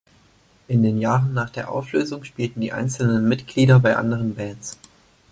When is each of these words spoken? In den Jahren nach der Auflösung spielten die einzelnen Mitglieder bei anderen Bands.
In 0.67 0.81
den 0.81 0.99
Jahren 0.99 1.31
nach 1.35 1.51
der 1.51 1.69
Auflösung 1.69 2.23
spielten 2.23 2.59
die 2.59 2.71
einzelnen 2.73 3.27
Mitglieder 3.29 3.77
bei 3.79 3.95
anderen 3.97 4.33
Bands. 4.33 4.79